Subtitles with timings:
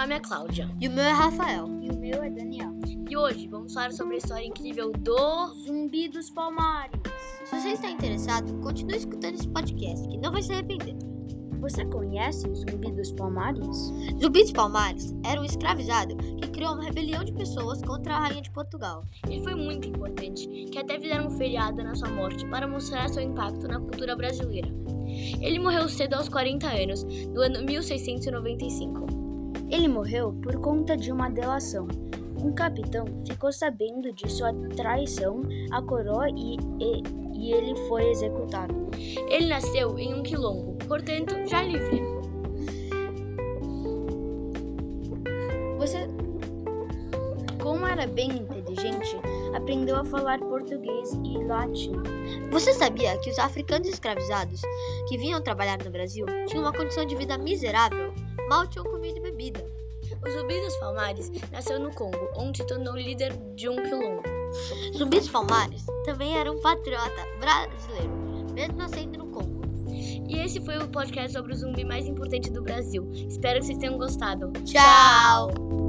[0.00, 0.68] nome é Cláudia.
[0.80, 1.68] E o meu é Rafael.
[1.82, 2.72] E o meu é Daniel.
[3.08, 7.00] E hoje vamos falar sobre a história incrível do Zumbi dos Palmares.
[7.44, 10.96] Se você está interessado, continue escutando esse podcast, que não vai se arrepender.
[11.60, 13.92] Você conhece o Zumbi dos Palmares?
[14.18, 18.40] Zumbi dos Palmares era um escravizado que criou uma rebelião de pessoas contra a rainha
[18.40, 19.04] de Portugal.
[19.28, 23.22] Ele foi muito importante, que até fizeram um feriado na sua morte para mostrar seu
[23.22, 24.68] impacto na cultura brasileira.
[25.40, 29.29] Ele morreu cedo aos 40 anos, no ano 1695.
[29.70, 31.86] Ele morreu por conta de uma delação.
[32.42, 37.02] Um capitão ficou sabendo de sua traição à coroa e, e,
[37.34, 38.74] e ele foi executado.
[39.28, 42.02] Ele nasceu em um quilombo, portanto, já livre.
[45.78, 46.08] Você,
[47.62, 49.16] como era bem inteligente,
[49.54, 51.92] aprendeu a falar português e latim.
[52.50, 54.62] Você sabia que os africanos escravizados
[55.08, 58.12] que vinham trabalhar no Brasil tinham uma condição de vida miserável?
[58.48, 59.64] Mal tinham comida bebida.
[60.22, 64.22] O Zumbi dos Palmares nasceu no Congo, onde tornou líder de um quilombo.
[64.96, 69.60] Zumbi dos Palmares também era um patriota brasileiro, mesmo nascendo no Congo.
[69.88, 73.08] E esse foi o podcast sobre o zumbi mais importante do Brasil.
[73.12, 74.52] Espero que vocês tenham gostado.
[74.64, 75.79] Tchau.